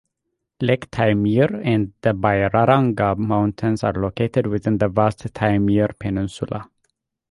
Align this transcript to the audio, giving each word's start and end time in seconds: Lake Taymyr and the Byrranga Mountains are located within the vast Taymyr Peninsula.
Lake 0.61 0.89
Taymyr 0.89 1.61
and 1.63 1.93
the 2.01 2.11
Byrranga 2.15 3.15
Mountains 3.15 3.83
are 3.83 3.93
located 3.93 4.47
within 4.47 4.79
the 4.79 4.87
vast 4.89 5.19
Taymyr 5.31 5.89
Peninsula. 5.99 6.71